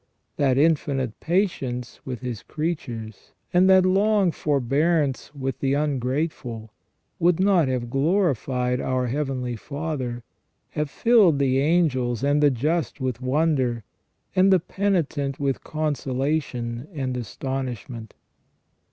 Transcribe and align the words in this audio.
That 0.37 0.57
infinite 0.57 1.19
patience 1.19 1.99
with 2.05 2.21
His 2.21 2.41
creatures, 2.41 3.33
and 3.53 3.69
that 3.69 3.85
long 3.85 4.31
forbearance 4.31 5.31
with 5.35 5.59
the 5.59 5.75
ungrateful, 5.75 6.71
would 7.19 7.39
not 7.39 7.67
have 7.67 7.91
glorified 7.91 8.81
our 8.81 9.05
Heavenly 9.05 9.55
Father, 9.55 10.23
have 10.71 10.89
filled 10.89 11.37
the 11.37 11.59
angels 11.59 12.23
and 12.23 12.41
the 12.41 12.49
just 12.49 12.99
with 12.99 13.21
wonder, 13.21 13.83
and 14.35 14.51
the 14.51 14.59
penitent 14.59 15.39
with 15.39 15.63
consolation 15.63 16.87
and 16.95 17.15
astonishment. 17.15 18.15